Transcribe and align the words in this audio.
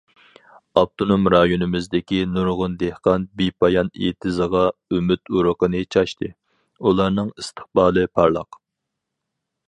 ئاپتونوم 0.81 1.27
رايونىمىزدىكى 1.31 2.21
نۇرغۇن 2.37 2.77
دېھقان 2.83 3.27
بىپايان 3.41 3.91
ئېتىزىغا 4.07 4.61
ئۈمىد 4.95 5.33
ئۇرۇقىنى 5.35 5.81
چاچتى، 5.97 6.31
ئۇلارنىڭ 6.81 7.29
ئىستىقبالى 7.35 8.07
پارلاق. 8.21 8.59